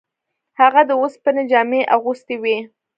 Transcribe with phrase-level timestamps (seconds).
[0.59, 2.57] هغه د اوسپنې جامې اغوستې وې.